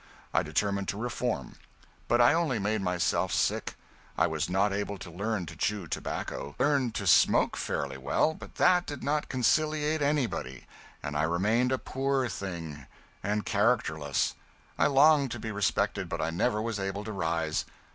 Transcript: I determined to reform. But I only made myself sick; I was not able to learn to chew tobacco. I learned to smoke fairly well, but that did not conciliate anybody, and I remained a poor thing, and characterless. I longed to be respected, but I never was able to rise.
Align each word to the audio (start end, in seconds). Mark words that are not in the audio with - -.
I 0.33 0.41
determined 0.41 0.87
to 0.87 0.97
reform. 0.97 1.57
But 2.07 2.21
I 2.21 2.33
only 2.33 2.57
made 2.57 2.81
myself 2.81 3.31
sick; 3.31 3.75
I 4.17 4.25
was 4.25 4.49
not 4.49 4.73
able 4.73 4.97
to 4.97 5.11
learn 5.11 5.45
to 5.45 5.55
chew 5.55 5.85
tobacco. 5.85 6.55
I 6.59 6.63
learned 6.63 6.95
to 6.95 7.05
smoke 7.05 7.55
fairly 7.55 7.99
well, 7.99 8.33
but 8.33 8.55
that 8.55 8.87
did 8.87 9.03
not 9.03 9.29
conciliate 9.29 10.01
anybody, 10.01 10.65
and 11.03 11.15
I 11.15 11.21
remained 11.21 11.71
a 11.71 11.77
poor 11.77 12.27
thing, 12.29 12.87
and 13.21 13.45
characterless. 13.45 14.33
I 14.75 14.87
longed 14.87 15.29
to 15.33 15.39
be 15.39 15.51
respected, 15.51 16.09
but 16.09 16.19
I 16.19 16.31
never 16.31 16.63
was 16.63 16.79
able 16.79 17.03
to 17.03 17.11
rise. 17.11 17.65